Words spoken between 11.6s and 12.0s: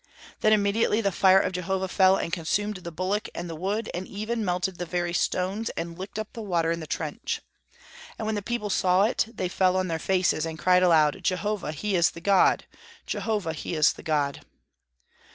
he